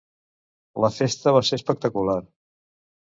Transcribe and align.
La 0.85 0.89
festa 0.95 1.35
va 1.37 1.43
ser 1.51 1.59
espectacular. 1.61 2.17